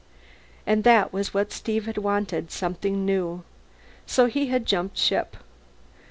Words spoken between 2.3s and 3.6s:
something new.